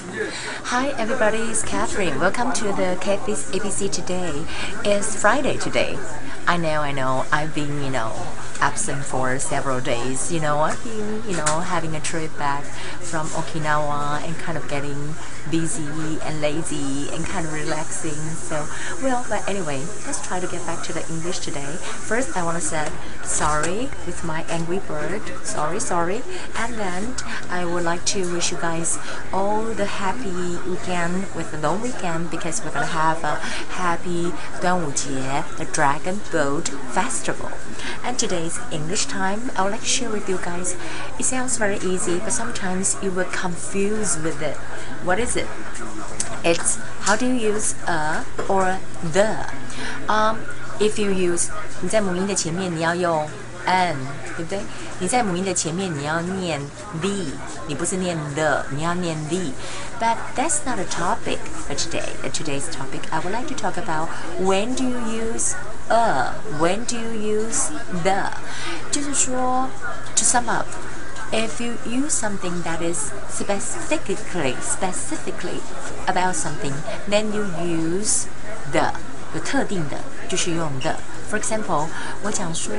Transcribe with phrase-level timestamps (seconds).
[0.00, 2.18] Hi everybody, it's Catherine.
[2.18, 4.46] Welcome to the Catfish ABC today.
[4.82, 5.98] It's Friday today.
[6.46, 8.10] I know, I know, I've been, you know,
[8.60, 10.32] absent for several days.
[10.32, 14.66] You know, I've been, you know, having a trip back from Okinawa and kind of
[14.70, 15.14] getting
[15.50, 18.20] busy and lazy and kind of relaxing.
[18.40, 18.66] So,
[19.02, 21.76] well, but anyway, let's try to get back to the English today.
[21.76, 22.88] First, I want to say
[23.23, 25.21] sorry with my angry bird.
[25.43, 26.21] Sorry, sorry.
[26.57, 27.15] And then
[27.49, 28.97] I would like to wish you guys
[29.33, 33.35] all the happy weekend with the long weekend because we're going to have a
[33.75, 37.51] happy 端午节, the Dragon Boat Festival.
[38.03, 40.75] And today's English time, I would like to share with you guys.
[41.19, 44.57] It sounds very easy, but sometimes you will confuse with it.
[45.03, 45.47] What is it?
[46.43, 49.51] It's how do you use a or the?
[50.07, 50.45] Um,
[50.79, 51.47] if you use
[51.81, 53.29] 你在母音的前面你要用
[53.65, 53.95] n，
[54.37, 54.59] 对不对？
[54.99, 56.61] 你在母音的前面你要念
[57.01, 57.09] the，
[57.67, 62.09] 你不是念 the，你要念 the。But that's not a topic for today.
[62.31, 65.55] Today's topic, I would like to talk about when do you use
[65.89, 67.71] a, when do you use
[68.03, 68.31] the？
[68.91, 69.69] 就是说，
[70.15, 75.59] to sum up。if you use something that is specifically specifically
[76.07, 76.73] about something,
[77.09, 78.25] then you use
[78.71, 78.93] the
[79.33, 79.97] 有特定的，
[80.30, 80.96] 就是用的。
[81.30, 81.86] For example，
[82.22, 82.72] 我讲说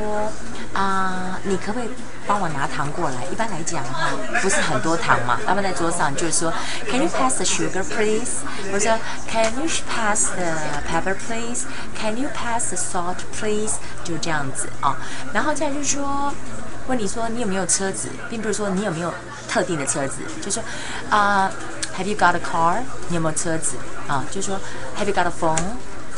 [0.73, 1.89] 啊、你可不可以
[2.25, 3.25] 帮我拿糖过来？
[3.31, 4.09] 一般来讲哈，
[4.41, 6.53] 不是很多糖嘛，他们在桌上就是说
[6.89, 8.39] ，Can you pass the sugar please？
[8.71, 8.97] 或者
[9.29, 10.53] Can you pass the
[10.89, 13.75] pepper please？Can you pass the salt please？
[14.03, 14.97] 就这样子啊、
[15.33, 16.33] 然后再就是说。
[16.87, 19.13] 问你说你有没有车子，并不是说你有没有
[19.47, 20.61] 特定的车子，就说
[21.11, 21.49] 啊、
[21.95, 22.79] ，Have you got a car？
[23.07, 24.25] 你有没有车子啊？
[24.31, 24.59] 就是说
[24.99, 25.61] Have you got a phone？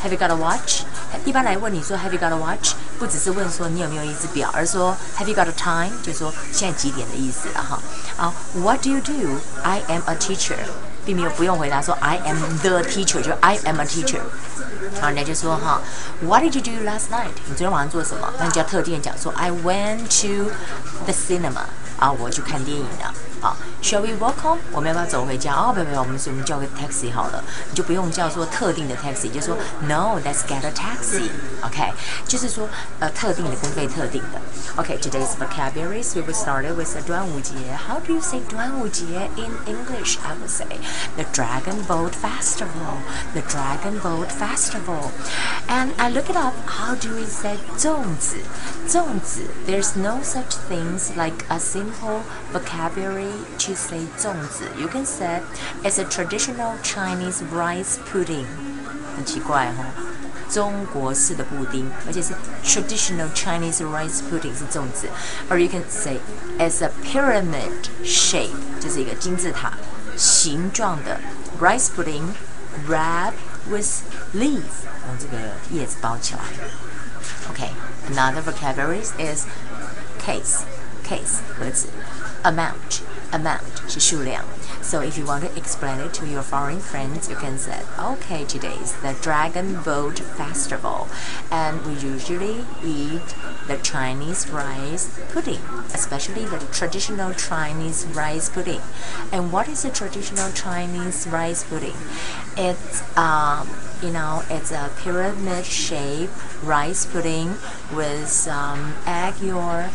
[0.02, 0.82] phone？Have you got a watch？
[1.24, 2.74] 一般来问你说 Have you got a watch？
[2.98, 5.90] 不只是问说你有没有一只表，而是说 Have you got a time？
[6.02, 7.80] 就说现在几点的意思了哈。
[8.16, 10.56] 啊，What do you do？I am a teacher。
[11.04, 14.20] 并没有不用回答说 I am the teacher，就 I am a teacher。
[14.92, 15.80] 然后人家就说哈，
[16.20, 17.30] What did you do last night？
[17.46, 18.30] 你昨天晚上做什么？
[18.38, 20.50] 那你就要特定讲说 I went to
[21.06, 21.64] the cinema。
[22.02, 23.14] 啊，我去看电影了。
[23.40, 24.58] 好，Shall we walk home？
[24.72, 25.54] 我们要不要走回家？
[25.54, 31.92] 哦，不不不，我们我们叫个 taxi 好了，你就不用叫说特定的 taxi，就说 No，let's get a taxi。OK，
[32.26, 32.68] 就是说
[32.98, 34.40] 呃特定的跟非特定的。
[34.76, 37.54] OK，today's vocabularies we will start with 端午节。
[37.86, 40.18] How do you say 端午节 in English?
[40.24, 40.66] I would say
[41.16, 42.98] the Dragon Boat Festival.
[43.34, 45.10] The Dragon Boat Festival.
[45.68, 46.54] And I look it up.
[46.66, 48.36] How do we say 粽子？
[48.88, 49.42] 粽子。
[49.66, 51.58] There's no such things like a
[51.92, 54.64] simple vocabulary to say 粽子.
[54.78, 55.42] You can say
[55.82, 58.46] it's a traditional Chinese rice pudding.
[59.16, 59.92] 很奇怪哈、哦，
[60.50, 62.32] 中国式的布丁，而且是
[62.64, 65.08] traditional Chinese rice pudding 是粽子。
[65.50, 66.20] Or you can say
[66.58, 69.72] it's a pyramid shape，就是一个金字塔
[70.16, 71.20] 形状的
[71.60, 72.32] rice pudding
[72.88, 73.34] wrapped
[73.68, 74.02] with
[74.34, 75.38] leaves，用这个
[75.70, 76.40] 叶子包起来。
[77.52, 77.70] Okay,
[78.12, 79.46] another vocabulary is
[80.24, 80.60] case,
[81.12, 81.88] case 盒子，
[82.42, 83.02] amount,
[83.32, 84.44] amount 是数量。
[84.80, 88.92] So if you want to explain it to your foreign friends, you can say, okay, today's
[89.02, 91.08] the Dragon Boat Festival,
[91.50, 93.34] and we usually eat
[93.66, 95.60] the Chinese rice pudding,
[95.92, 98.80] especially the traditional Chinese rice pudding.
[99.30, 101.96] And what is a traditional Chinese rice pudding?
[102.56, 103.68] It's um,
[104.00, 106.30] you know, it's a pyramid shape
[106.62, 107.56] rice pudding
[107.92, 109.90] with um, egg yolk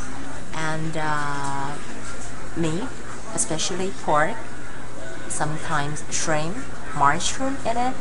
[0.59, 1.77] and uh,
[2.57, 2.89] meat,
[3.33, 4.37] especially pork,
[5.29, 6.57] sometimes shrimp,
[6.97, 7.95] mushroom in it,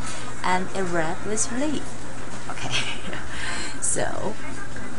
[0.43, 1.85] and it wrapped with leaf.
[2.49, 2.73] Okay,
[3.81, 4.33] so,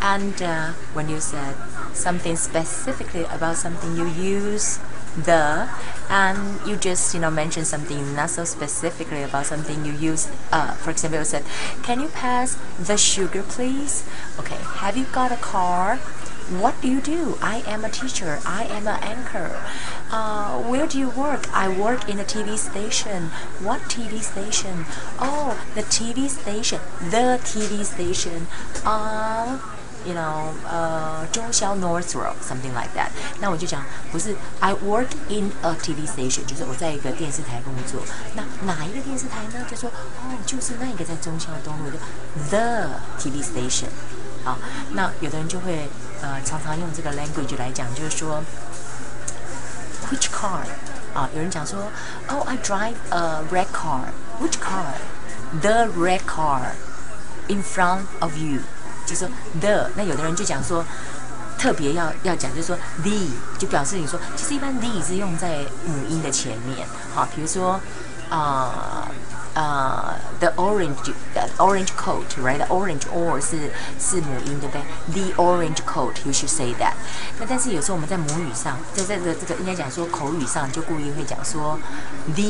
[0.01, 1.57] and uh, when you said
[1.93, 4.79] something specifically about something, you use
[5.17, 5.69] the
[6.11, 10.73] and you just you know mention something not so specifically about something you use uh,
[10.75, 11.43] for example you said
[11.83, 14.09] can you pass the sugar please?
[14.39, 14.59] Okay.
[14.79, 15.99] Have you got a car
[16.51, 17.37] what do you do?
[17.43, 18.41] I am a teacher.
[18.45, 19.61] I am an anchor.
[20.11, 21.49] Uh, where do you work?
[21.55, 23.31] I work in a TV station.
[23.63, 24.87] What TV station?
[25.21, 26.81] Oh, the TV station.
[27.11, 28.47] The TV station.
[28.85, 29.59] Uh,
[30.07, 33.11] you know, uh, 忠孝 North Road, something like that.
[33.41, 38.01] 那我就讲，不是，I work in a TV station，就是我在一个电视台工作。
[38.35, 39.67] 那哪一个电视台呢？
[39.69, 41.99] 就说，哦，就是那一个在忠孝东路的
[42.49, 43.89] the TV station。
[44.45, 44.57] 好，
[44.93, 45.89] 那有的人就会
[46.23, 48.43] 呃常常用这个 language 来讲，就是说
[50.11, 50.61] which car
[51.15, 51.89] 啊，有人讲说
[52.29, 54.07] ，Oh I drive a red car。
[54.41, 54.95] Which car?
[55.61, 56.73] The red car
[57.49, 58.61] in front of you.
[59.07, 59.29] 就说
[59.61, 60.85] the，那有的人就讲说
[61.59, 67.81] 特别要要讲，就是说 the 就表示你说，其实一般 the 是用在母音的前面，好，比如说
[68.31, 69.09] 啊。
[69.55, 74.84] 呃、uh,，the orange the orange coat right the orange or 是是母音对不对？
[75.14, 76.94] the orange coat you should say that。
[77.40, 81.80] 那但是有时候我们在母语上，在在这个这个应该讲说口语上，就故意会讲说
[82.36, 82.44] the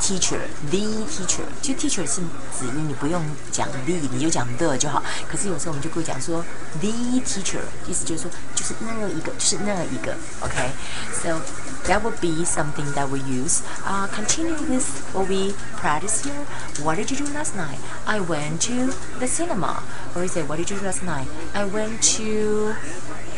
[0.00, 0.40] teacher
[0.70, 0.78] the
[1.08, 5.02] teacher，就 teacher 是子音，你不用讲 the，你就讲 the 就好。
[5.28, 6.44] 可是有时候我们就故意讲说
[6.80, 6.90] the
[7.26, 11.40] teacher，意思就是说就是那一个，就是那一个，OK？So
[11.86, 13.60] that would be something that we use.
[13.84, 16.44] Uh, continue with what we practice here.
[16.82, 17.79] What did you do Last night?
[18.07, 19.83] I went to the cinema.
[20.15, 21.27] Or you say, What did you do last night?
[21.53, 22.73] I went to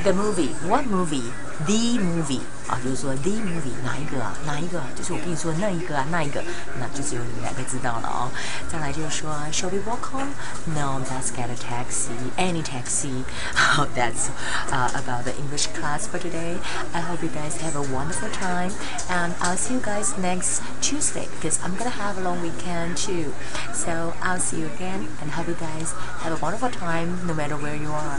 [0.05, 0.55] the movie.
[0.69, 1.33] What movie?
[1.67, 4.35] The movie 啊，就是说 the movie 哪一个啊？
[4.47, 4.83] 哪一个？
[4.97, 6.43] 就是我跟你说那一个啊，那一个，
[6.81, 8.31] 那就只有你们两个知道了哦。
[8.69, 10.33] 再来就是说，Shall we walk home?
[10.75, 12.11] No, let's get a taxi.
[12.37, 13.25] Any taxi.
[13.79, 14.31] Oh, that's
[14.73, 16.59] uh, about the English class for today.
[16.93, 18.73] I hope you guys have a wonderful time,
[19.09, 23.33] and I'll see you guys next Tuesday because I'm gonna have a long weekend too.
[23.73, 25.93] So I'll see you again, and hope you guys
[26.25, 28.19] have a wonderful time no matter where you are.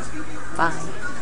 [0.56, 1.17] Bye.